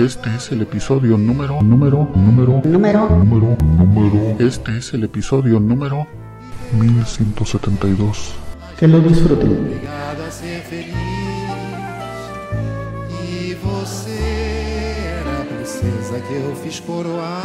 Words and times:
Este 0.00 0.34
es 0.34 0.50
el 0.50 0.62
episodio 0.62 1.18
número, 1.18 1.60
número, 1.60 2.08
número, 2.14 2.62
Número 2.64 3.10
número, 3.10 3.58
número. 3.60 4.36
Este 4.38 4.78
es 4.78 4.94
el 4.94 5.04
episodio 5.04 5.60
número 5.60 6.06
1172. 6.72 8.32
Que 8.78 8.88
lo 8.88 9.00
disfruten. 9.00 9.50
obrigado 9.50 10.24
a 10.24 10.30
ser 10.30 10.62
feliz. 10.62 10.94
E 13.28 13.54
você 13.62 14.18
era 15.20 15.42
a 15.42 15.44
princesa 15.44 16.18
que 16.26 16.34
eu 16.34 16.56
fiz 16.56 16.80
coroar. 16.80 17.42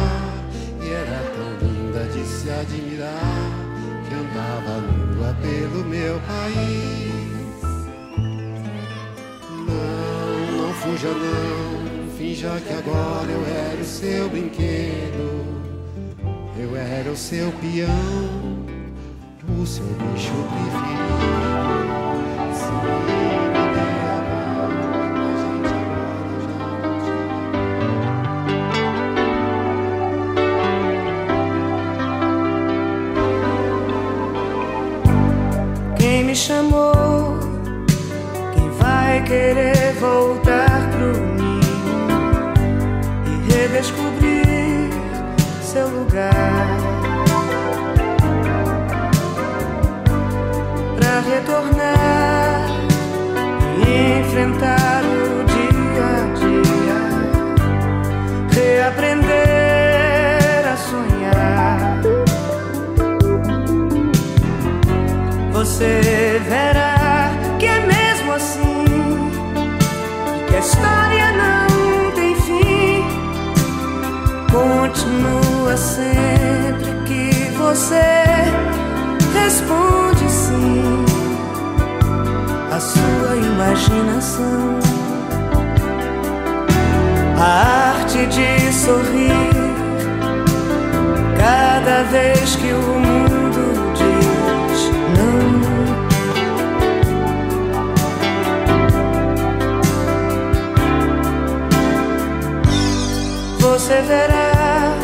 E 0.82 0.88
era 0.88 1.20
tão 1.36 1.68
linda 1.68 2.04
de 2.06 2.24
se 2.24 2.50
admirar. 2.50 3.50
Que 4.08 4.14
andava 4.14 4.80
nua 4.80 5.34
pelo 5.42 5.84
meu 5.84 6.18
país. 6.20 7.12
Não, 9.68 10.62
não 10.62 10.72
fuja 10.72 11.08
não. 11.08 11.95
Finja 12.16 12.58
que 12.66 12.72
agora 12.72 13.30
eu 13.30 13.44
era 13.46 13.80
o 13.80 13.84
seu 13.84 14.28
brinquedo. 14.30 15.44
Eu 16.58 16.74
era 16.74 17.10
o 17.10 17.16
seu 17.16 17.52
peão. 17.52 18.64
O 19.60 19.66
seu 19.66 19.84
bicho 19.84 20.32
preferido. 20.32 20.96
Me 36.26 36.34
chamou? 36.34 37.38
Quem 38.52 38.68
vai 38.70 39.22
querer 39.22 39.94
voltar 39.94 40.45
lugar? 46.16 46.66
Pra 50.96 51.20
retornar 51.20 52.66
e 53.86 54.20
enfrentar 54.20 55.02
o 55.04 55.44
dia 55.44 56.06
a 56.16 56.24
dia, 56.40 57.00
reaprender 58.50 59.36
a 60.72 60.76
sonhar. 60.76 62.00
Você 65.52 66.35
você 77.76 78.08
responde 79.38 80.30
sim 80.30 81.04
à 82.72 82.80
sua 82.80 83.36
imaginação. 83.36 84.80
A 87.38 87.92
arte 87.98 88.24
de 88.28 88.72
sorrir 88.72 89.52
cada 91.38 92.04
vez 92.04 92.56
que 92.56 92.72
o 92.72 92.98
mundo 92.98 93.92
diz 93.94 94.90
não. 95.18 95.36
Você 103.58 104.00
verá 104.00 104.94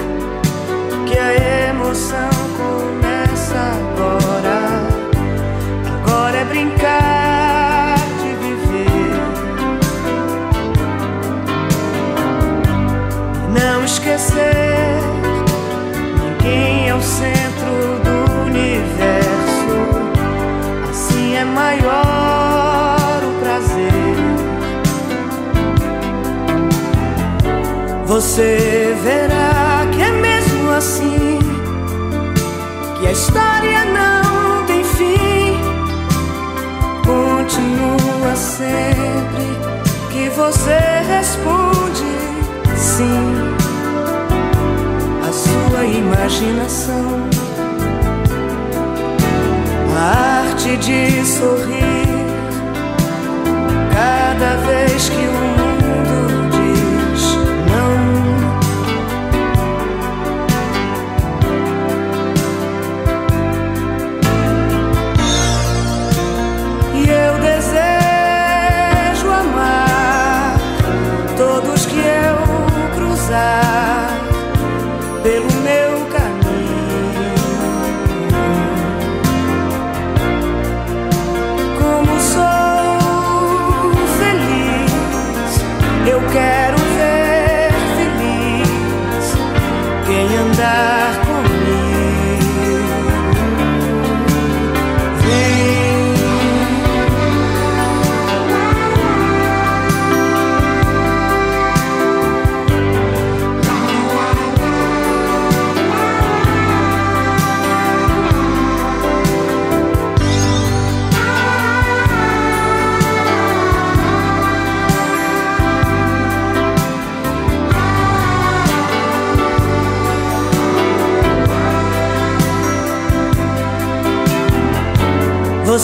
que 1.07 1.19
a 1.19 1.52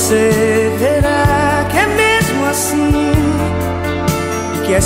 Você 0.08 0.72
verá 0.78 1.66
que 1.70 1.76
é 1.76 1.86
mesmo 1.86 2.46
assim 2.46 3.12
que 4.64 4.74
a 4.74 4.80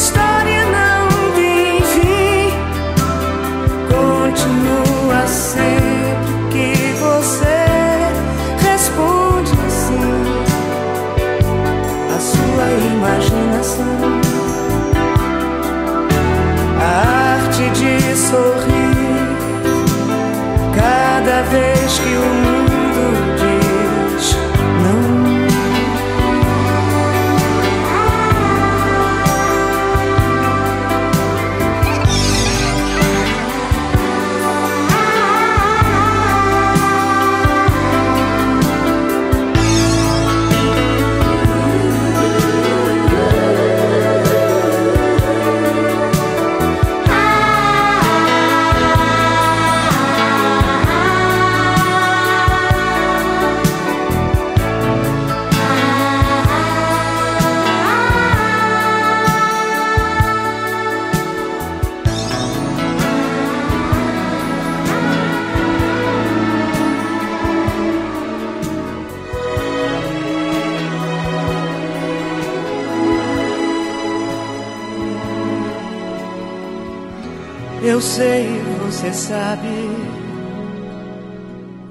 sabe, 79.12 79.90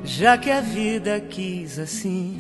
já 0.04 0.38
que 0.38 0.50
a 0.50 0.60
vida 0.60 1.20
quis 1.20 1.78
assim, 1.78 2.38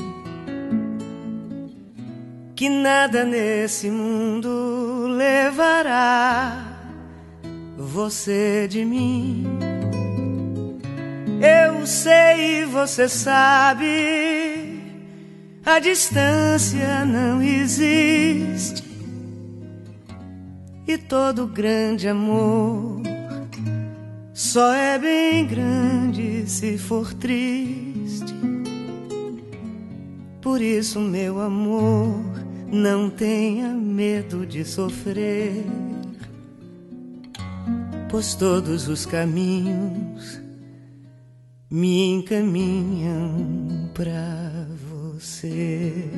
que 2.56 2.68
nada 2.68 3.24
nesse 3.24 3.92
mundo 3.92 5.07
levará 5.07 6.80
você 7.78 8.68
de 8.68 8.83
mim. 8.83 9.45
Eu 11.42 11.86
sei, 11.86 12.66
você 12.66 13.07
sabe, 13.07 14.81
a 15.66 15.80
distância 15.80 17.06
não 17.06 17.42
existe. 17.42 18.89
E 20.88 20.98
todo 20.98 21.48
grande 21.48 22.07
amor 22.07 23.11
só 24.33 24.74
é 24.74 24.98
bem 24.98 25.45
grande 25.45 26.50
se 26.50 26.78
for 26.78 27.13
triste. 27.13 28.33
Por 30.42 30.62
isso, 30.62 31.00
meu 31.00 31.39
amor, 31.39 32.19
não 32.72 33.10
tenha 33.10 33.69
medo 33.69 34.45
de 34.45 34.63
sofrer, 34.63 35.66
pois 38.10 38.33
todos 38.33 38.88
os 38.88 39.06
caminhos 39.06 40.42
me 41.69 42.06
encaminham 42.13 43.89
para 43.94 44.68
você. 44.89 46.10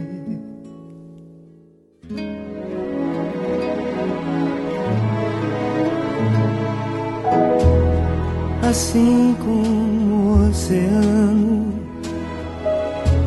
Assim 8.69 9.35
como 9.43 10.15
o 10.15 10.49
oceano. 10.49 11.73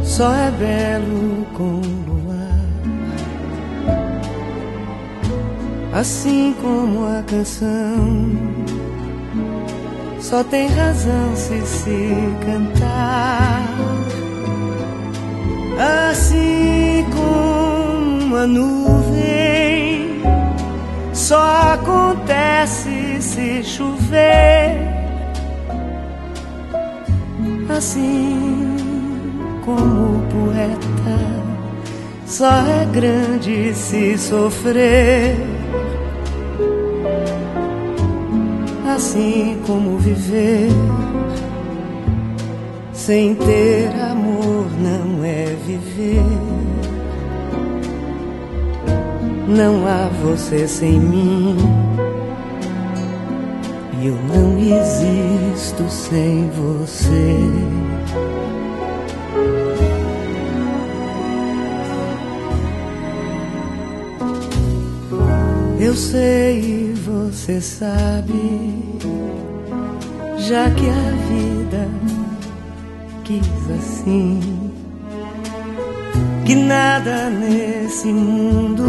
Só 0.03 0.33
é 0.33 0.50
belo 0.53 1.47
com 1.53 1.81
luar, 2.06 2.61
assim 5.93 6.55
como 6.62 7.06
a 7.06 7.23
canção. 7.23 8.31
Só 10.21 10.43
tem 10.43 10.69
razão 10.69 11.37
se 11.37 11.61
se 11.67 12.15
cantar, 12.44 13.62
assim 15.79 17.05
como 17.15 18.37
a 18.37 18.47
nuvem 18.47 20.17
só 21.12 21.73
acontece 21.75 23.21
se 23.21 23.62
chover 23.62 24.96
assim 27.69 28.77
como 29.65 30.19
o 30.19 30.23
poeta 30.29 31.37
só 32.27 32.51
é 32.51 32.85
grande 32.93 33.75
se 33.75 34.17
sofrer. 34.19 35.37
Assim 38.95 39.61
como 39.67 39.99
viver 39.99 40.71
sem 42.93 43.35
ter 43.35 43.89
amor 44.11 44.67
não 44.81 45.25
é 45.25 45.55
viver. 45.67 46.23
Não 49.49 49.87
há 49.87 50.09
você 50.23 50.67
sem 50.67 50.99
mim 50.99 51.86
eu 54.06 54.14
não 54.14 54.58
existo 54.58 55.85
sem 55.91 56.49
você. 56.50 57.38
Eu 65.81 65.94
sei, 65.94 66.94
você 66.94 67.61
sabe, 67.61 68.75
já 70.38 70.70
que 70.70 70.88
a 70.88 71.11
vida 71.29 71.88
quis 73.25 73.70
assim, 73.79 74.40
que 76.45 76.54
nada 76.54 77.28
nesse 77.31 78.09
mundo 78.09 78.85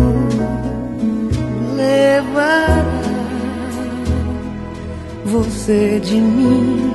levará 1.75 2.96
você 5.27 5.99
de 5.99 6.15
mim. 6.15 6.91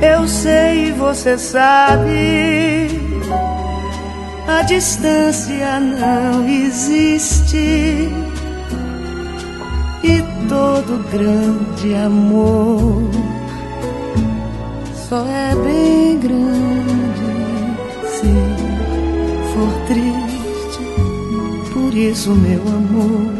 Eu 0.00 0.28
sei, 0.28 0.92
você 0.92 1.36
sabe, 1.36 2.88
a 4.46 4.62
distância 4.62 5.80
não 5.80 6.48
existe. 6.48 8.08
E 10.04 10.22
todo 10.48 11.04
grande 11.10 11.94
amor 11.94 13.10
só 15.08 15.26
é 15.26 15.54
bem 15.56 16.18
grande 16.20 17.28
se 18.04 18.32
for 19.52 19.72
triste. 19.88 21.72
Por 21.72 21.94
isso, 21.94 22.30
meu 22.30 22.62
amor 22.62 23.37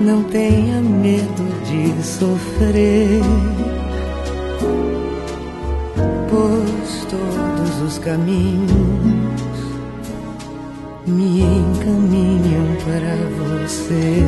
não 0.00 0.22
tenha 0.24 0.80
medo 0.80 1.44
de 1.64 2.02
sofrer, 2.02 3.20
pois 6.30 7.06
todos 7.10 7.82
os 7.82 7.98
caminhos 7.98 9.36
me 11.06 11.42
encaminham 11.42 12.76
para 12.84 13.16
você. 13.38 14.22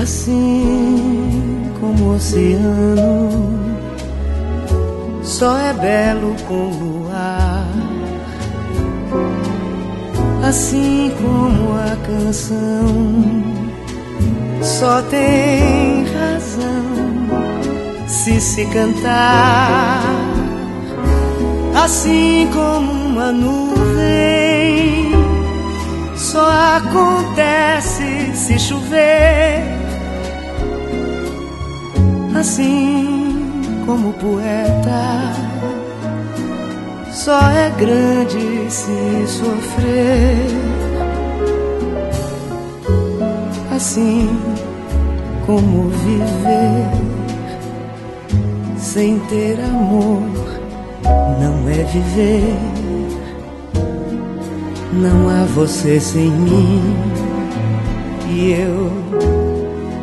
Assim 0.00 1.70
como 1.80 2.04
o 2.04 2.14
oceano 2.14 3.62
só 5.22 5.56
é 5.58 5.72
belo 5.74 6.34
com 6.48 6.70
luar 6.70 7.41
assim 10.52 11.10
como 11.16 11.72
a 11.72 11.96
canção. 12.06 13.42
Só 14.60 15.00
tem 15.02 16.04
razão 16.04 16.92
se 18.06 18.38
se 18.38 18.66
cantar, 18.66 20.02
assim 21.74 22.50
como 22.52 22.92
uma 22.92 23.32
nuvem 23.32 23.72
só 26.16 26.46
acontece 26.76 28.32
se 28.34 28.58
chover, 28.58 29.64
assim 32.34 33.62
como 33.86 34.10
o 34.10 34.12
poeta 34.12 35.51
só 37.24 37.38
é 37.50 37.70
grande 37.78 38.68
se 38.68 39.26
sofrer. 39.28 40.44
Assim 43.70 44.28
como 45.46 45.88
viver 45.88 46.88
sem 48.76 49.20
ter 49.20 49.60
amor. 49.60 50.20
Não 51.40 51.68
é 51.68 51.84
viver, 51.84 52.58
não 54.92 55.28
há 55.28 55.44
você 55.44 56.00
sem 56.00 56.28
mim 56.28 56.96
e 58.30 58.52
eu 58.52 58.90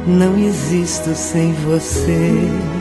não 0.07 0.37
existo 0.37 1.13
sem 1.15 1.51
você. 1.53 2.78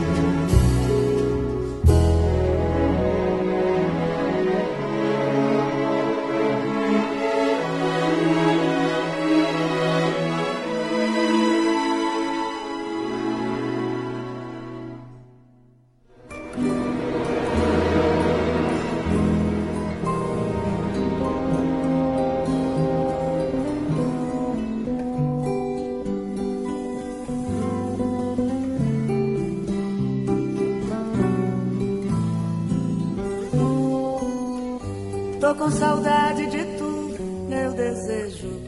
Tô 35.49 35.55
com 35.55 35.71
saudade 35.71 36.45
de 36.45 36.63
tu, 36.77 37.17
meu 37.49 37.71
desejo. 37.71 38.61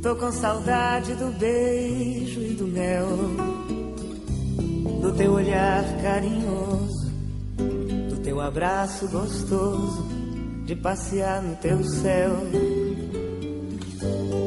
Tô 0.00 0.14
com 0.14 0.30
saudade 0.30 1.16
do 1.16 1.36
beijo 1.36 2.40
e 2.42 2.54
do 2.54 2.68
mel, 2.68 3.08
do 5.02 5.12
teu 5.16 5.32
olhar 5.32 5.82
carinhoso, 6.00 7.10
do 8.08 8.20
teu 8.22 8.40
abraço 8.40 9.08
gostoso, 9.08 10.06
de 10.64 10.76
passear 10.76 11.42
no 11.42 11.56
teu 11.56 11.82
céu. 11.82 12.30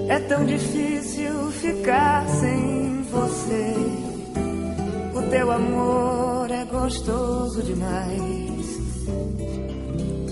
É 0.07 0.17
tão 0.29 0.45
difícil 0.45 1.51
ficar 1.51 2.25
sem 2.39 3.03
você. 3.03 3.75
O 5.13 5.29
teu 5.29 5.51
amor 5.51 6.49
é 6.49 6.63
gostoso 6.63 7.61
demais. 7.63 8.48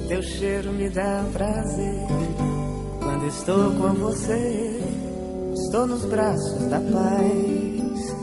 Teu 0.08 0.24
cheiro 0.24 0.72
me 0.72 0.90
dá 0.90 1.26
prazer 1.34 2.08
quando 3.04 3.28
estou 3.28 3.72
com 3.74 3.94
você. 3.96 4.80
Estou 5.54 5.86
nos 5.86 6.06
braços 6.06 6.66
da 6.68 6.80
paz. 6.80 8.16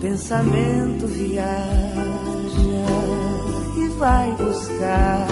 Pensamento 0.00 1.06
viaja 1.08 1.50
e 3.76 3.88
vai 3.98 4.30
buscar 4.36 5.26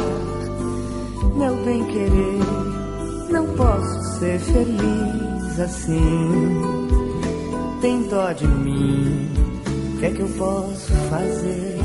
meu 1.36 1.54
bem 1.64 1.84
querer. 1.84 3.30
Não 3.30 3.46
posso 3.54 4.18
ser 4.18 4.40
feliz 4.40 5.60
assim. 5.60 6.72
Tem 7.80 8.02
dó 8.08 8.32
de 8.32 8.48
mim. 8.48 9.30
O 9.94 9.98
que 10.00 10.06
é 10.06 10.10
que 10.10 10.20
eu 10.22 10.28
posso 10.30 10.92
fazer? 11.08 11.78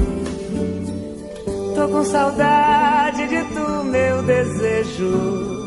Tô 1.75 1.87
com 1.89 2.03
saudade 2.03 2.86
de 3.25 3.43
tu, 3.45 3.83
meu 3.85 4.21
desejo. 4.23 5.57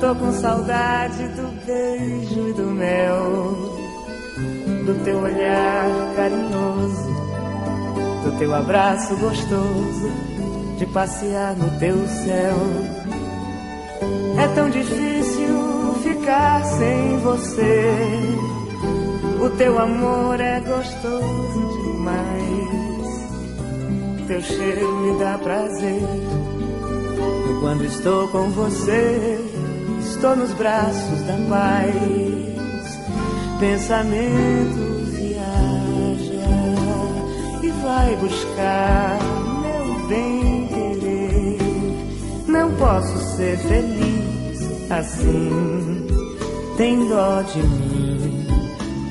Tô 0.00 0.14
com 0.16 0.32
saudade 0.32 1.28
do 1.28 1.64
beijo 1.64 2.48
e 2.48 2.52
do 2.54 2.66
mel, 2.66 3.76
do 4.84 5.04
teu 5.04 5.18
olhar 5.20 5.86
carinhoso, 6.16 7.12
do 8.24 8.38
teu 8.38 8.52
abraço 8.52 9.16
gostoso, 9.18 10.10
de 10.78 10.86
passear 10.86 11.54
no 11.54 11.78
teu 11.78 11.96
céu. 12.08 12.56
É 14.42 14.48
tão 14.54 14.68
difícil 14.70 15.94
ficar 16.02 16.64
sem 16.64 17.18
você. 17.18 17.92
O 19.40 19.50
teu 19.50 19.78
amor 19.78 20.40
é 20.40 20.60
gostoso 20.60 21.82
demais 21.84 22.41
teu 24.32 24.40
cheiro 24.40 24.96
me 24.96 25.18
dá 25.18 25.36
prazer. 25.36 26.00
E 26.00 27.60
quando 27.60 27.84
estou 27.84 28.28
com 28.28 28.48
você, 28.50 29.38
estou 30.00 30.34
nos 30.34 30.52
braços 30.54 31.20
da 31.26 31.34
paz. 31.50 33.00
Pensamento 33.60 35.04
viaja 35.10 36.48
e 37.62 37.70
vai 37.82 38.16
buscar 38.16 39.18
meu 39.60 40.08
bem 40.08 40.66
querer. 40.68 41.58
Não 42.48 42.72
posso 42.76 43.36
ser 43.36 43.58
feliz 43.58 44.90
assim. 44.90 46.06
Tem 46.78 47.06
dó 47.06 47.42
de 47.42 47.58
mim. 47.58 48.46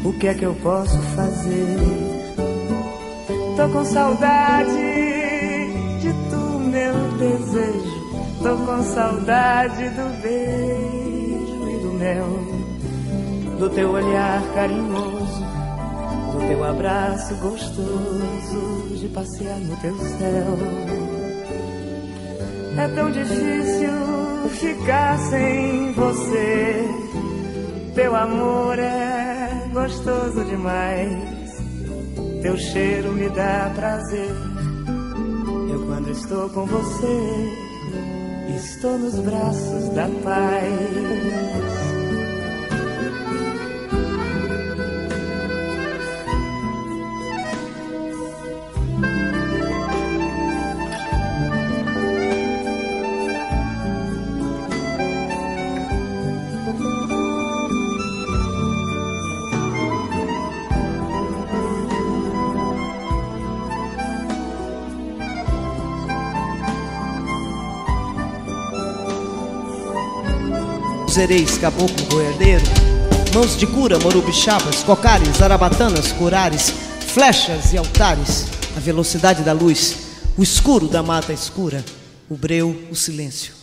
O 0.04 0.14
que 0.14 0.28
é 0.30 0.34
que 0.34 0.46
eu 0.46 0.56
posso 0.56 0.98
fazer? 1.16 1.78
Tô 3.56 3.70
com 3.70 3.86
saudade 3.86 4.91
desejo. 7.22 8.02
Tô 8.42 8.58
com 8.66 8.84
saudade 8.84 9.90
do 9.90 10.22
beijo 10.22 11.70
e 11.70 11.78
do 11.84 11.94
mel, 11.94 12.28
do 13.60 13.70
teu 13.70 13.92
olhar 13.92 14.42
carinhoso, 14.56 15.46
do 16.32 16.48
teu 16.48 16.64
abraço 16.64 17.36
gostoso, 17.36 18.98
de 19.00 19.08
passear 19.10 19.60
no 19.60 19.78
teu 19.78 19.96
céu. 19.98 20.58
É 22.78 22.88
tão 22.96 23.12
difícil 23.12 23.92
ficar 24.50 25.20
sem 25.30 25.92
você. 25.94 26.86
Teu 27.94 28.16
amor 28.16 28.80
é 28.80 29.70
gostoso 29.72 30.44
demais. 30.46 31.62
Teu 32.42 32.58
cheiro 32.58 33.12
me 33.12 33.30
dá 33.30 33.72
prazer 33.76 34.51
estou 36.12 36.50
com 36.50 36.66
você, 36.66 37.54
estou 38.56 38.98
nos 38.98 39.16
braços 39.20 39.90
da 39.96 40.08
paz. 40.24 41.81
Zereis, 71.22 71.56
caboclo, 71.56 72.04
goiadeiro 72.10 72.64
Mãos 73.32 73.56
de 73.56 73.68
cura, 73.68 74.00
morubixabas, 74.00 74.82
cocares, 74.82 75.40
arabatanas, 75.40 76.12
curares 76.14 76.72
Flechas 77.14 77.74
e 77.74 77.78
altares. 77.78 78.48
A 78.76 78.80
velocidade 78.80 79.44
da 79.44 79.54
luz 79.54 79.98
O 80.36 80.42
escuro 80.42 80.88
da 80.88 81.04
mata 81.04 81.32
escura 81.32 81.86
O 82.28 82.36
breu, 82.36 82.88
o 82.90 82.96
silêncio 82.96 83.54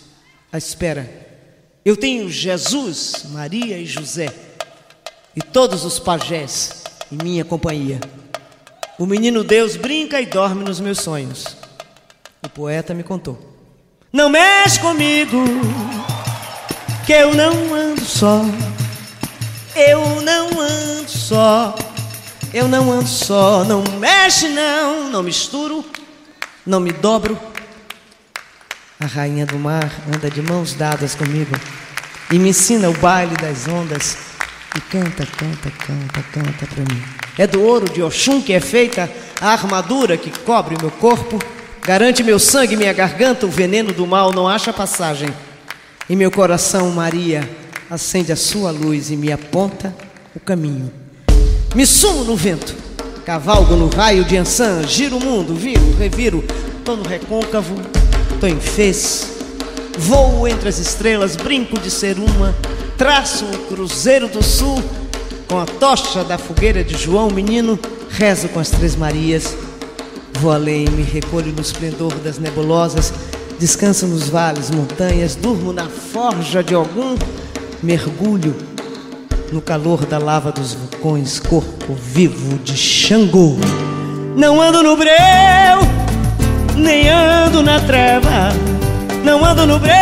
A 0.52 0.56
espera. 0.56 1.10
Eu 1.84 1.96
tenho 1.96 2.30
Jesus, 2.30 3.24
Maria 3.30 3.76
e 3.76 3.86
José 3.86 4.32
E 5.34 5.42
todos 5.42 5.84
os 5.84 5.98
pajés 5.98 6.84
Em 7.10 7.16
minha 7.20 7.44
companhia. 7.44 7.98
O 8.96 9.04
menino 9.04 9.42
Deus 9.42 9.74
brinca 9.74 10.20
e 10.20 10.26
dorme 10.26 10.62
nos 10.62 10.78
meus 10.78 11.00
sonhos. 11.00 11.56
O 12.40 12.48
poeta 12.48 12.94
me 12.94 13.02
contou. 13.02 13.36
Não 14.12 14.28
mexe 14.28 14.78
comigo 14.78 15.36
que 17.08 17.14
eu 17.14 17.34
não 17.34 17.74
ando 17.74 18.04
só. 18.04 18.44
Eu 19.74 20.20
não 20.20 20.60
ando 20.60 21.08
só. 21.08 21.74
Eu 22.52 22.68
não 22.68 22.92
ando 22.92 23.08
só. 23.08 23.64
Não 23.64 23.82
mexe, 23.98 24.48
não. 24.48 25.08
Não 25.08 25.22
misturo. 25.22 25.82
Não 26.66 26.78
me 26.78 26.92
dobro. 26.92 27.40
A 29.00 29.06
rainha 29.06 29.46
do 29.46 29.58
mar 29.58 29.90
anda 30.14 30.28
de 30.28 30.42
mãos 30.42 30.74
dadas 30.74 31.14
comigo 31.14 31.56
e 32.30 32.38
me 32.38 32.50
ensina 32.50 32.90
o 32.90 32.98
baile 32.98 33.34
das 33.36 33.66
ondas. 33.66 34.18
E 34.76 34.80
canta, 34.82 35.24
canta, 35.24 35.70
canta, 35.78 36.22
canta 36.30 36.66
para 36.66 36.94
mim. 36.94 37.02
É 37.38 37.46
do 37.46 37.62
ouro 37.62 37.88
de 37.90 38.02
Oxum 38.02 38.42
que 38.42 38.52
é 38.52 38.60
feita 38.60 39.10
a 39.40 39.48
armadura 39.48 40.18
que 40.18 40.30
cobre 40.40 40.74
o 40.74 40.78
meu 40.78 40.90
corpo, 40.90 41.38
garante 41.80 42.22
meu 42.22 42.38
sangue 42.38 42.74
e 42.74 42.76
minha 42.76 42.92
garganta, 42.92 43.46
o 43.46 43.50
veneno 43.50 43.94
do 43.94 44.06
mal 44.06 44.30
não 44.30 44.46
acha 44.46 44.74
passagem. 44.74 45.32
Em 46.10 46.16
meu 46.16 46.30
coração, 46.30 46.90
Maria 46.90 47.46
acende 47.90 48.32
a 48.32 48.36
sua 48.36 48.70
luz 48.70 49.10
e 49.10 49.16
me 49.16 49.30
aponta 49.30 49.94
o 50.34 50.40
caminho. 50.40 50.90
Me 51.74 51.84
sumo 51.84 52.24
no 52.24 52.34
vento, 52.34 52.74
cavalgo 53.26 53.76
no 53.76 53.88
raio 53.88 54.24
de 54.24 54.34
Ansan, 54.38 54.88
giro 54.88 55.18
o 55.18 55.20
mundo, 55.22 55.54
viro, 55.54 55.82
reviro, 55.98 56.42
tô 56.82 56.96
no 56.96 57.02
recôncavo, 57.02 57.74
tô 58.40 58.46
em 58.46 58.58
fez, 58.58 59.34
voo 59.98 60.48
entre 60.48 60.70
as 60.70 60.78
estrelas, 60.78 61.36
brinco 61.36 61.78
de 61.78 61.90
ser 61.90 62.16
uma, 62.18 62.56
traço 62.96 63.44
o 63.44 63.58
cruzeiro 63.66 64.28
do 64.28 64.42
sul, 64.42 64.82
com 65.46 65.58
a 65.58 65.66
tocha 65.66 66.24
da 66.24 66.38
fogueira 66.38 66.82
de 66.82 66.96
João 66.96 67.30
Menino, 67.30 67.78
rezo 68.08 68.48
com 68.48 68.60
as 68.60 68.70
Três 68.70 68.96
Marias, 68.96 69.54
vou 70.40 70.52
além, 70.52 70.88
me 70.88 71.02
recolho 71.02 71.52
no 71.52 71.60
esplendor 71.60 72.14
das 72.20 72.38
nebulosas, 72.38 73.12
descanso 73.58 74.06
nos 74.06 74.28
vales, 74.28 74.70
montanhas, 74.70 75.34
durmo 75.34 75.72
na 75.72 75.86
forja 75.86 76.62
de 76.62 76.74
algum, 76.74 77.16
mergulho 77.82 78.54
no 79.52 79.60
calor 79.60 80.04
da 80.04 80.18
lava 80.18 80.52
dos 80.52 80.74
vulcões, 80.74 81.40
corpo 81.40 81.94
vivo 81.94 82.58
de 82.58 82.76
Xangô. 82.76 83.56
Não 84.36 84.60
ando 84.60 84.82
no 84.82 84.96
breu, 84.96 85.08
nem 86.76 87.08
ando 87.08 87.62
na 87.62 87.80
treva, 87.80 88.52
não 89.24 89.44
ando 89.44 89.66
no 89.66 89.78
breu, 89.78 89.94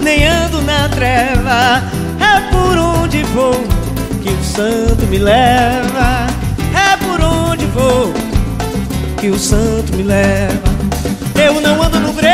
nem 0.00 0.24
ando 0.24 0.62
na 0.62 0.88
treva, 0.88 1.82
é 2.20 2.40
por 2.52 2.78
onde 2.78 3.22
vou 3.24 3.54
que 4.22 4.28
o 4.28 4.44
santo 4.44 5.04
me 5.06 5.18
leva, 5.18 6.26
é 6.72 6.96
por 7.04 7.20
onde 7.20 7.66
vou 7.66 8.12
que 9.20 9.28
o 9.30 9.38
santo 9.38 9.96
me 9.96 10.04
leva. 10.04 10.67
Eu 11.40 11.60
não 11.60 11.80
ando 11.80 12.00
no 12.00 12.12
breu, 12.12 12.30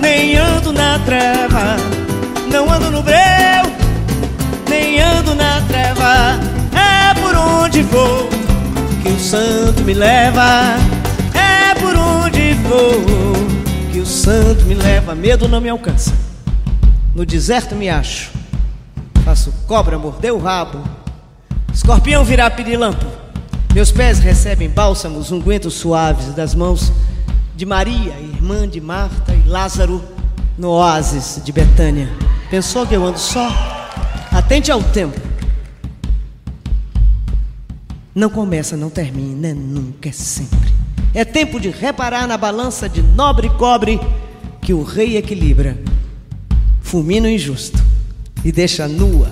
nem 0.00 0.34
ando 0.34 0.72
na 0.72 0.98
treva, 1.00 1.76
não 2.50 2.72
ando 2.72 2.90
no 2.90 3.02
breu, 3.02 3.16
nem 4.66 4.98
ando 4.98 5.34
na 5.34 5.60
treva. 5.68 6.40
É 6.74 7.12
por 7.20 7.34
onde 7.34 7.82
vou 7.82 8.30
que 9.02 9.10
o 9.10 9.18
santo 9.20 9.82
me 9.82 9.92
leva. 9.92 10.76
É 11.34 11.74
por 11.74 11.94
onde 11.94 12.54
vou 12.54 13.34
que 13.92 14.00
o 14.00 14.06
santo 14.06 14.64
me 14.64 14.74
leva. 14.74 15.14
Medo 15.14 15.46
não 15.46 15.60
me 15.60 15.68
alcança. 15.68 16.14
No 17.14 17.26
deserto 17.26 17.74
me 17.74 17.90
acho. 17.90 18.30
Faço 19.22 19.52
cobra 19.66 19.98
morder 19.98 20.32
o 20.32 20.38
rabo. 20.38 20.82
Escorpião 21.74 22.24
virar 22.24 22.52
pirilampo. 22.52 23.04
Meus 23.74 23.92
pés 23.92 24.18
recebem 24.18 24.68
bálsamos, 24.68 25.30
ungüentos 25.30 25.74
suaves 25.74 26.34
das 26.34 26.54
mãos 26.54 26.90
de 27.60 27.66
Maria, 27.66 28.18
irmã 28.18 28.66
de 28.66 28.80
Marta 28.80 29.34
e 29.34 29.46
Lázaro, 29.46 30.02
no 30.56 30.70
oásis 30.70 31.42
de 31.44 31.52
Betânia. 31.52 32.08
Pensou 32.48 32.86
que 32.86 32.96
eu 32.96 33.04
ando 33.04 33.18
só? 33.18 33.50
Atente 34.32 34.72
ao 34.72 34.82
tempo. 34.82 35.20
Não 38.14 38.30
começa, 38.30 38.78
não 38.78 38.88
termina, 38.88 39.48
é 39.48 39.52
nunca, 39.52 40.08
é 40.08 40.12
sempre. 40.12 40.72
É 41.12 41.22
tempo 41.22 41.60
de 41.60 41.68
reparar 41.68 42.26
na 42.26 42.38
balança 42.38 42.88
de 42.88 43.02
nobre 43.02 43.50
cobre 43.50 44.00
que 44.62 44.72
o 44.72 44.82
rei 44.82 45.18
equilibra, 45.18 45.78
fulmina 46.80 47.28
o 47.28 47.30
injusto 47.30 47.78
e 48.42 48.50
deixa 48.50 48.88
nua 48.88 49.30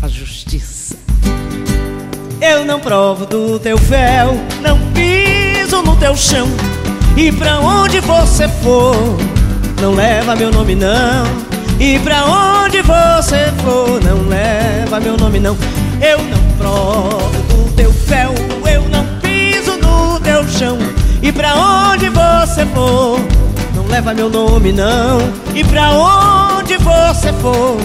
a 0.00 0.08
justiça. 0.08 0.96
Eu 2.40 2.64
não 2.64 2.80
provo 2.80 3.26
do 3.26 3.60
teu 3.60 3.76
véu, 3.76 4.32
não 4.62 4.78
piso 4.94 5.82
no 5.82 5.94
teu 5.94 6.16
chão. 6.16 6.48
E 7.16 7.32
pra 7.32 7.60
onde 7.60 8.00
você 8.00 8.48
for, 8.48 8.94
não 9.80 9.94
leva 9.94 10.36
meu 10.36 10.50
nome 10.50 10.74
não. 10.74 11.26
E 11.80 11.98
pra 12.00 12.24
onde 12.24 12.82
você 12.82 13.52
for, 13.62 14.02
não 14.02 14.28
leva 14.28 15.00
meu 15.00 15.16
nome 15.16 15.38
não. 15.38 15.56
Eu 16.00 16.18
não 16.24 16.56
provo 16.56 17.42
do 17.48 17.72
teu 17.74 17.90
véu, 17.90 18.34
eu 18.70 18.88
não 18.88 19.04
piso 19.20 19.76
no 19.78 20.18
teu 20.20 20.46
chão. 20.48 20.78
E 21.22 21.32
pra 21.32 21.54
onde 21.54 22.08
você 22.08 22.66
for, 22.66 23.20
não 23.74 23.86
leva 23.86 24.14
meu 24.14 24.28
nome 24.28 24.72
não. 24.72 25.18
E 25.54 25.64
pra 25.64 25.92
onde 25.92 26.76
você 26.76 27.32
for, 27.34 27.76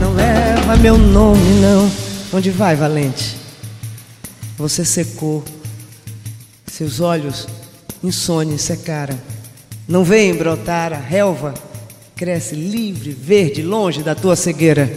não 0.00 0.12
leva 0.14 0.76
meu 0.76 0.96
nome 0.96 1.60
não. 1.60 1.90
Onde 2.32 2.50
vai, 2.50 2.74
valente? 2.74 3.36
Você 4.56 4.84
secou, 4.84 5.44
seus 6.66 7.00
olhos 7.00 7.46
insônia 8.02 8.58
secaram. 8.58 9.18
Não 9.86 10.04
vem 10.04 10.34
brotar 10.34 10.92
a 10.92 10.96
relva, 10.96 11.54
cresce 12.16 12.54
livre, 12.54 13.10
verde, 13.10 13.62
longe 13.62 14.02
da 14.02 14.14
tua 14.14 14.36
cegueira. 14.36 14.90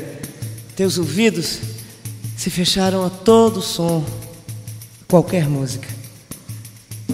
Teus 0.75 0.97
ouvidos 0.97 1.59
se 2.37 2.49
fecharam 2.49 3.05
a 3.05 3.09
todo 3.09 3.61
som, 3.61 4.03
qualquer 5.07 5.49
música. 5.49 5.87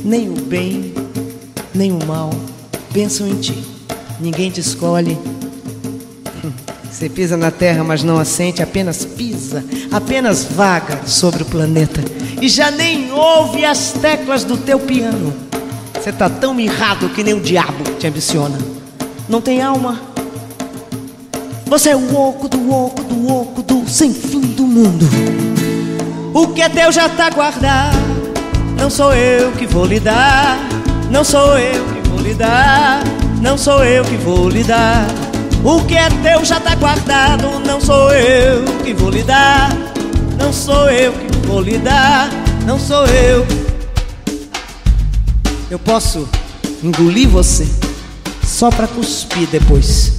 Nem 0.04 0.30
o 0.30 0.34
bem, 0.34 0.94
nem 1.74 1.92
o 1.92 2.06
mal 2.06 2.32
pensam 2.92 3.28
em 3.28 3.36
ti. 3.36 3.64
Ninguém 4.20 4.52
te 4.52 4.60
escolhe. 4.60 5.18
Você 6.92 7.10
pisa 7.10 7.38
na 7.38 7.50
terra, 7.50 7.84
mas 7.84 8.04
não 8.04 8.20
assente, 8.20 8.62
apenas 8.62 9.06
pisa, 9.06 9.64
apenas 9.92 10.44
vaga 10.44 11.08
sobre 11.08 11.44
o 11.44 11.46
planeta. 11.46 12.02
E 12.42 12.50
já 12.50 12.70
nem 12.70 13.12
ouve 13.12 13.64
as 13.64 13.94
teclas 13.94 14.44
do 14.44 14.58
teu 14.58 14.80
piano. 14.80 15.51
Você 15.94 16.12
tá 16.12 16.30
tão 16.30 16.54
mirrado 16.54 17.10
que 17.10 17.24
nem 17.24 17.34
o 17.34 17.40
diabo 17.40 17.84
te 18.00 18.08
ambiciona. 18.08 18.58
Não 19.30 19.40
tem 19.42 19.62
alma. 19.62 20.00
Você 21.66 21.92
é 21.92 21.96
o 21.96 22.16
oco 22.16 22.48
do 22.50 22.70
oco 22.70 23.04
do 23.04 23.32
oco 23.32 23.62
do 23.64 23.88
sem 23.88 24.14
fim 24.14 24.42
do 24.42 24.64
mundo. 24.64 25.06
O 26.34 26.48
que 26.48 26.62
é 26.62 26.70
teu 26.70 26.92
já 26.92 27.08
tá 27.08 27.30
guardado. 27.30 27.98
Não 28.78 28.90
sou 28.90 29.14
eu 29.14 29.52
que 29.54 29.66
vou 29.66 29.86
lhe 29.86 30.00
dar. 30.00 30.58
Não 31.10 31.24
sou 31.24 31.58
eu 31.58 31.86
que 31.86 32.10
vou 32.10 32.20
lhe 32.20 32.34
dar. 32.34 33.02
Não 33.42 33.58
sou 33.58 33.86
eu 33.86 34.04
que 34.04 34.18
vou 34.18 34.50
lhe 34.50 34.64
dar. 34.64 35.06
O 35.64 35.84
que 35.86 35.96
é 35.96 36.10
teu 36.24 36.44
já 36.44 36.60
tá 36.60 36.76
guardado. 36.76 37.60
Não 37.66 37.80
sou 37.80 38.12
eu 38.12 38.64
que 38.84 38.94
vou 38.94 39.10
lhe 39.10 39.24
dar. 39.24 39.70
Não 40.38 40.52
sou 40.52 40.90
eu 40.90 41.14
que 41.14 41.48
vou 41.48 41.62
lhe 41.62 41.78
dar. 41.78 42.30
Não 42.66 42.80
sou 42.80 43.06
eu. 43.06 43.61
Eu 45.72 45.80
posso 45.80 46.28
engolir 46.84 47.30
você 47.30 47.66
só 48.46 48.70
para 48.70 48.90
cuspir 48.90 49.48
depois. 49.48 50.12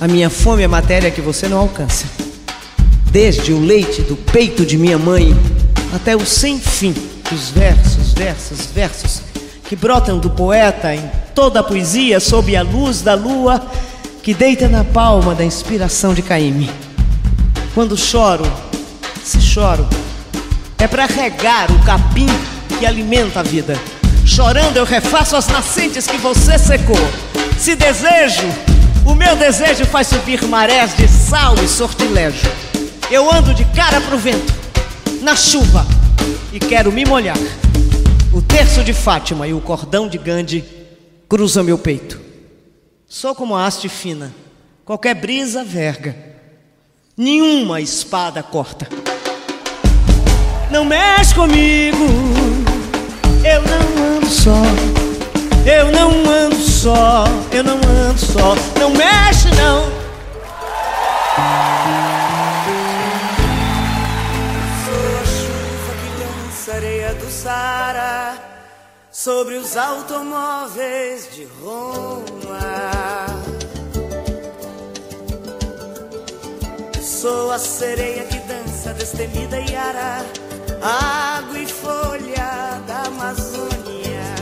A 0.00 0.06
minha 0.06 0.30
fome 0.30 0.62
é 0.62 0.68
matéria 0.68 1.10
que 1.10 1.20
você 1.20 1.48
não 1.48 1.58
alcança. 1.58 2.06
Desde 3.10 3.52
o 3.52 3.58
leite 3.58 4.02
do 4.02 4.14
peito 4.14 4.64
de 4.64 4.78
minha 4.78 4.96
mãe 4.96 5.36
até 5.92 6.14
o 6.14 6.24
sem 6.24 6.60
fim 6.60 6.94
dos 7.28 7.48
versos, 7.48 8.12
versos, 8.12 8.66
versos 8.66 9.20
que 9.68 9.74
brotam 9.74 10.20
do 10.20 10.30
poeta 10.30 10.94
em 10.94 11.10
toda 11.34 11.58
a 11.58 11.64
poesia 11.64 12.20
sob 12.20 12.54
a 12.54 12.62
luz 12.62 13.02
da 13.02 13.16
lua 13.16 13.66
que 14.22 14.32
deita 14.32 14.68
na 14.68 14.84
palma 14.84 15.34
da 15.34 15.44
inspiração 15.44 16.14
de 16.14 16.22
Caíme. 16.22 16.70
Quando 17.74 17.96
choro, 17.96 18.44
se 19.24 19.40
choro, 19.40 19.84
é 20.78 20.86
para 20.86 21.04
regar 21.04 21.72
o 21.72 21.84
capim 21.84 22.28
que 22.78 22.86
alimenta 22.86 23.40
a 23.40 23.42
vida. 23.42 23.76
Chorando 24.26 24.78
eu 24.78 24.84
refaço 24.84 25.36
as 25.36 25.46
nascentes 25.48 26.06
que 26.06 26.16
você 26.16 26.58
secou. 26.58 26.96
Se 27.58 27.76
desejo, 27.76 28.46
o 29.06 29.14
meu 29.14 29.36
desejo 29.36 29.84
faz 29.84 30.06
subir 30.08 30.42
marés 30.44 30.96
de 30.96 31.06
sal 31.06 31.54
e 31.62 31.68
sortilégio. 31.68 32.50
Eu 33.10 33.32
ando 33.32 33.52
de 33.52 33.64
cara 33.66 34.00
pro 34.00 34.16
vento, 34.16 34.52
na 35.20 35.36
chuva, 35.36 35.86
e 36.52 36.58
quero 36.58 36.90
me 36.90 37.04
molhar. 37.04 37.36
O 38.32 38.40
terço 38.40 38.82
de 38.82 38.94
Fátima 38.94 39.46
e 39.46 39.52
o 39.52 39.60
cordão 39.60 40.08
de 40.08 40.18
Gandhi 40.18 40.64
cruzam 41.28 41.62
meu 41.62 41.78
peito. 41.78 42.18
Sou 43.06 43.34
como 43.34 43.54
a 43.54 43.66
haste 43.66 43.88
fina, 43.88 44.34
qualquer 44.84 45.14
brisa 45.14 45.62
verga, 45.62 46.16
nenhuma 47.16 47.80
espada 47.80 48.42
corta. 48.42 48.88
Não 50.70 50.84
mexe 50.84 51.34
comigo, 51.34 52.04
eu 53.44 53.62
não 53.62 54.16
ando 54.16 54.26
só. 54.26 54.62
Eu 55.66 55.90
não 55.92 56.10
ando 56.30 56.56
só, 56.56 57.24
eu 57.52 57.62
não 57.64 57.76
ando 57.76 58.18
só. 58.18 58.54
Não 58.78 58.90
mexe 58.90 59.48
não. 59.50 59.84
Sou 64.84 65.20
a 65.20 65.24
chuva 65.24 65.92
que 66.00 66.08
dança 66.22 66.74
areia 66.74 67.14
do 67.14 67.30
Sara 67.30 68.36
sobre 69.10 69.54
os 69.56 69.76
automóveis 69.76 71.28
de 71.34 71.46
Roma. 71.62 72.24
Sou 77.00 77.52
a 77.52 77.58
sereia 77.58 78.24
que 78.24 78.38
dança 78.40 78.92
destemida 78.92 79.58
e 79.58 79.74
ara, 79.74 80.22
água 80.84 81.58
e 81.58 81.66
folha 81.66 82.82
da 82.86 83.04
Amazônia. 83.06 84.34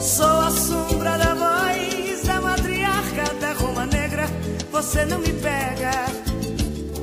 Sou 0.00 0.40
a 0.40 0.50
sombra 0.50 1.18
da 1.18 1.34
voz 1.34 2.22
da 2.24 2.40
matriarca 2.40 3.34
da 3.38 3.52
Roma 3.52 3.84
Negra. 3.84 4.24
Você 4.72 5.04
não 5.04 5.18
me 5.18 5.30
pega, 5.34 6.06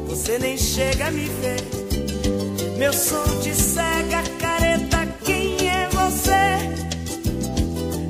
você 0.08 0.40
nem 0.40 0.58
chega 0.58 1.08
a 1.08 1.12
me 1.12 1.26
ver. 1.26 1.62
Meu 2.80 2.92
som 2.92 3.24
te 3.42 3.54
cega, 3.54 4.24
careta, 4.40 5.06
quem 5.24 5.70
é 5.70 5.88
você? 5.90 6.58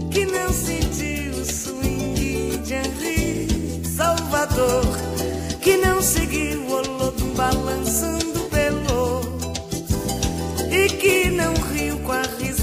Que 0.10 0.26
não 0.26 0.54
sentiu 0.54 1.34
o 1.34 1.46
swing 1.46 2.58
de 2.64 2.74
Henri 2.74 3.84
Salvador, 3.86 4.86
que 5.62 5.76
não 5.76 6.02
seguiu 6.02 6.65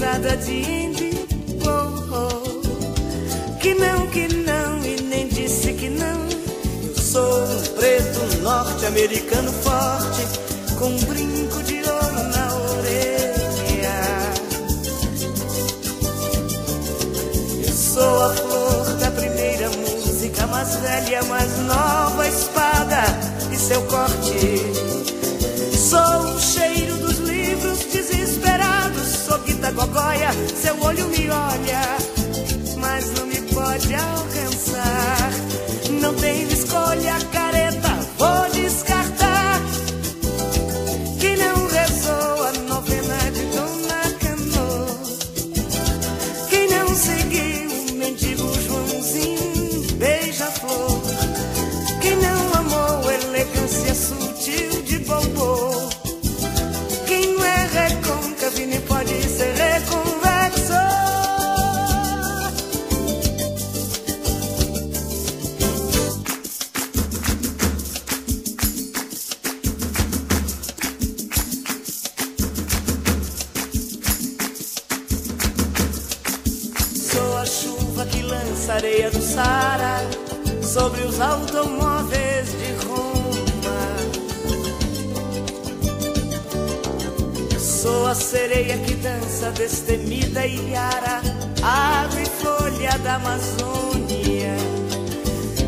com 0.03 0.09
a 0.09 0.11
risada 0.11 0.37
de 0.37 0.51
Indy. 0.51 1.25
Oh, 1.65 2.13
oh. 2.13 3.57
Que 3.59 3.73
não, 3.73 4.07
que 4.07 4.27
não, 4.27 4.85
e 4.85 5.01
nem 5.01 5.27
disse 5.29 5.73
que 5.73 5.89
não. 5.89 6.27
Eu 6.83 6.95
sou 7.01 7.43
um 7.43 7.61
preto 7.77 8.41
norte-americano 8.41 9.51
forte, 9.51 10.27
com 10.77 10.87
um 10.87 10.99
brinco 11.05 11.63
de 11.63 11.77
ouro 11.77 12.23
na 12.35 12.55
orelha. 12.55 14.33
Eu 17.65 17.73
sou 17.73 18.23
a 18.23 18.33
flor 18.33 18.85
da 18.97 19.11
primeira 19.11 19.69
música, 19.69 20.47
mais 20.47 20.75
velha, 20.75 21.23
mais 21.23 21.57
nova 21.59 22.27
espada 22.27 23.03
e 23.51 23.57
seu 23.57 23.81
corte. 23.83 24.72
Guita 29.63 29.71
gogóia, 29.71 30.29
seu 30.53 30.77
olho 30.81 31.07
me 31.07 31.29
olha, 31.29 32.12
a 88.13 88.15
sereia 88.15 88.77
que 88.77 88.93
dança 88.93 89.49
destemida 89.53 90.45
e 90.45 90.69
yara, 90.69 91.19
água 91.63 92.21
e 92.21 92.25
folha 92.27 92.95
da 92.99 93.15
Amazônia. 93.15 94.55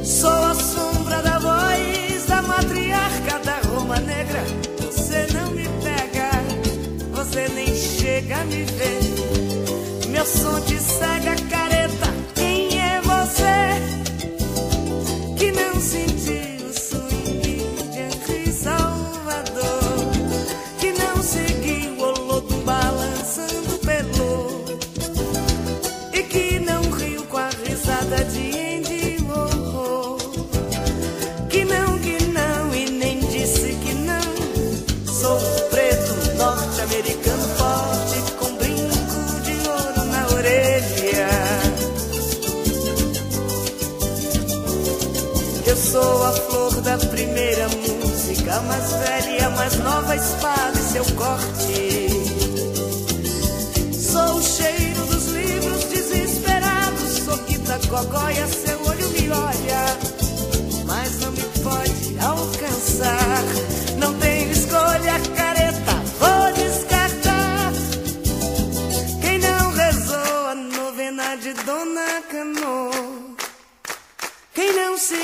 Sou 0.03 0.29
a 0.29 0.53
sombra 0.53 1.23
da 1.23 1.39
voz 1.39 2.25
da 2.27 2.43
matriarca 2.43 3.39
da 3.39 3.59
Roma 3.67 3.99
Negra. 3.99 4.43
Você 4.79 5.25
não 5.33 5.49
me 5.53 5.67
pega, 5.83 6.29
você 7.15 7.47
nem 7.47 7.75
chega 7.75 8.35
a 8.37 8.45
me 8.45 8.63
ver. 8.63 10.09
Meu 10.09 10.23
som 10.23 10.61
te 10.61 10.79
cega, 10.79 11.35
flor 46.47 46.81
da 46.81 46.97
primeira 46.97 47.67
música, 47.69 48.59
mais 48.61 48.91
velha, 48.93 49.49
mais 49.51 49.77
nova 49.79 50.15
espada 50.15 50.77
e 50.77 50.83
seu 50.83 51.05
corte. 51.15 52.09
Sou 53.93 54.35
o 54.37 54.43
cheiro 54.43 55.05
dos 55.07 55.25
livros 55.27 55.83
desesperados, 55.85 57.11
sou 57.25 57.37
guita 57.45 57.79
gogóia, 57.87 58.47
seu 58.47 58.79
olho 58.87 59.09
me 59.09 59.29
olha, 59.29 60.14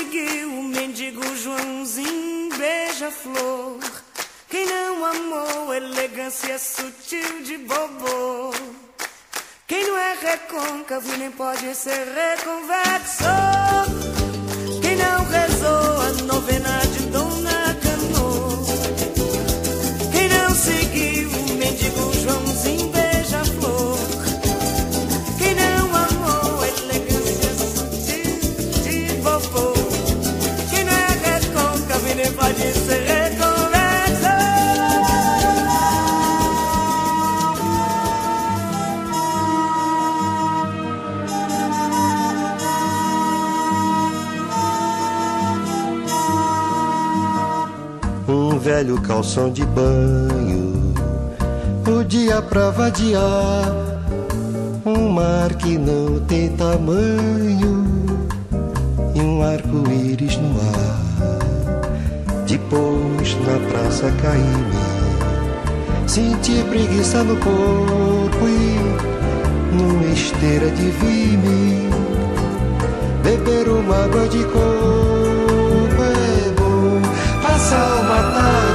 seguiu 0.02 0.48
o 0.58 0.62
mendigo 0.64 1.22
Joãozinho 1.36 2.48
beija-flor? 2.56 3.78
Quem 4.48 4.66
não 4.66 5.06
amou 5.06 5.72
elegância 5.74 6.58
sutil 6.58 7.42
de 7.44 7.58
bobo? 7.58 8.52
Quem 9.66 9.86
não 9.86 9.96
é 9.96 10.14
recôncavo 10.20 11.16
nem 11.16 11.30
pode 11.30 11.74
ser 11.74 12.04
reconvexo? 12.20 13.24
Quem 14.82 14.96
não 14.96 15.24
rezou 15.24 16.00
a 16.00 16.12
novena 16.24 16.61
velho 48.82 49.00
calção 49.00 49.48
de 49.48 49.64
banho, 49.64 50.92
o 51.86 52.02
dia 52.02 52.42
pra 52.42 52.70
vadiar. 52.70 53.72
Um 54.84 55.08
mar 55.10 55.54
que 55.54 55.78
não 55.78 56.18
tem 56.26 56.48
tamanho 56.56 57.86
e 59.14 59.20
um 59.20 59.40
arco-íris 59.40 60.36
no 60.36 60.60
ar. 60.60 60.98
Depois 62.44 63.36
na 63.46 63.70
praça 63.70 64.12
caí-me, 64.20 66.08
senti 66.08 66.64
preguiça 66.64 67.22
no 67.22 67.36
corpo 67.36 68.48
e 68.48 69.76
numa 69.76 70.12
esteira 70.12 70.68
de 70.70 70.90
vime. 70.90 71.88
Beber 73.22 73.68
uma 73.68 74.04
água 74.04 74.26
de 74.28 74.42
coco 74.46 76.02
é 76.02 76.50
bom, 76.58 77.00
passar 77.40 78.00
uma 78.00 78.22
tarde 78.32 78.71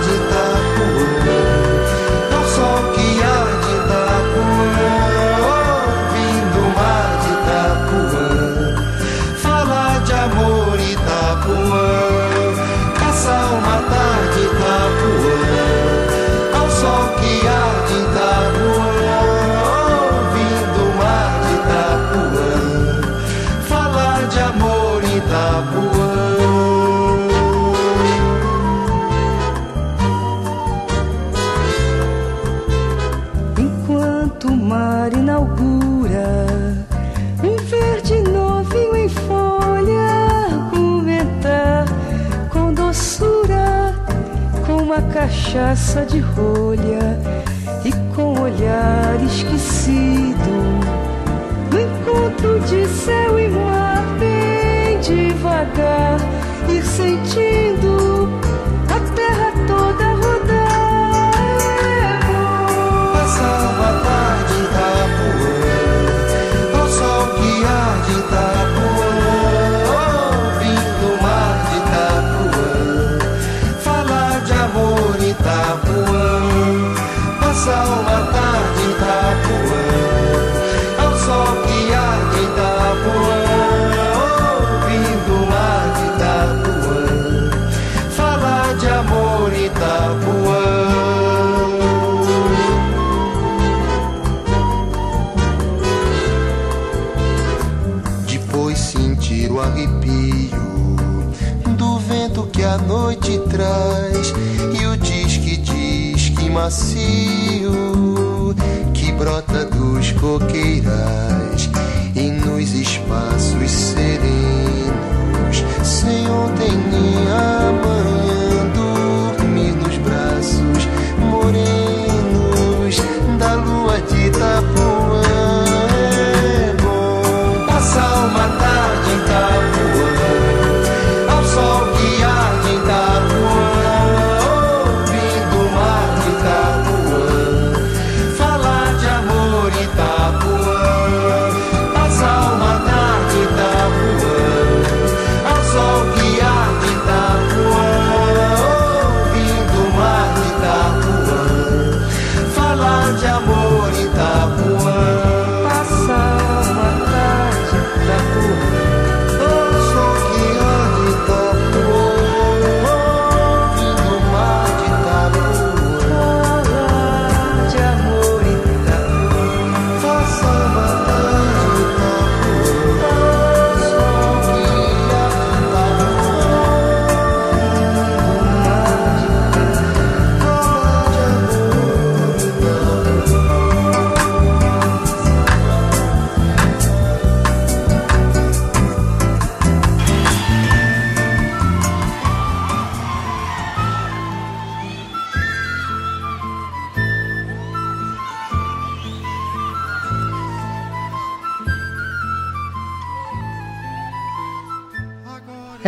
macio 106.67 108.53
que 108.93 109.10
brota 109.13 109.63
dos 109.63 110.12
coqueirais 110.12 111.69
e 112.13 112.30
nos 112.30 112.73
espaços 112.73 113.71
serenos 113.71 114.37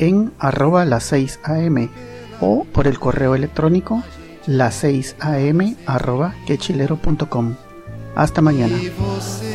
en 0.00 0.32
arroba 0.38 0.84
las 0.84 1.04
6 1.04 1.40
am 1.44 1.88
o 2.40 2.64
por 2.64 2.86
el 2.86 2.98
correo 2.98 3.34
electrónico 3.34 4.02
las 4.46 4.74
6 4.76 5.16
am 5.20 5.76
arroba 5.86 6.34
quechilero.com. 6.46 7.54
Hasta 8.16 8.42
mañana. 8.42 8.76
E 8.82 8.90
você 8.90 9.46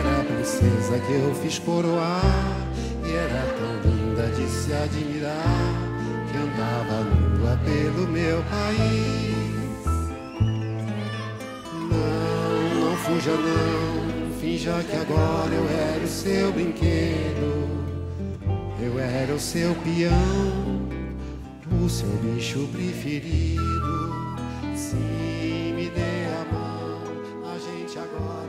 era 0.00 0.20
a 0.20 0.24
princesa 0.24 0.98
que 1.06 1.12
eu 1.12 1.34
fiz 1.36 1.58
coroar 1.60 2.20
E 3.04 3.12
era 3.12 3.42
tão 3.58 3.90
linda 3.90 4.26
de 4.34 4.48
se 4.48 4.72
admirar 4.72 5.72
Que 6.30 6.36
andava 6.36 7.04
nua 7.04 7.56
pelo 7.64 8.08
meu 8.08 8.42
país 8.50 9.86
Não, 11.90 12.80
não 12.80 12.96
fuja 12.96 13.30
não 13.30 14.32
Finja 14.40 14.82
que 14.82 14.96
agora 14.96 15.54
eu 15.54 15.68
era 15.70 16.04
o 16.04 16.08
seu 16.08 16.52
brinquedo 16.52 17.73
eu 18.80 18.98
era 18.98 19.32
o 19.32 19.38
seu 19.38 19.74
peão, 19.76 20.88
o 21.84 21.88
seu 21.88 22.08
bicho 22.08 22.68
preferido. 22.72 23.62
Se 24.74 24.96
me 24.96 25.88
der 25.90 26.28
a 26.40 26.52
mão, 26.52 27.52
a 27.54 27.58
gente 27.58 27.98
agora. 27.98 28.43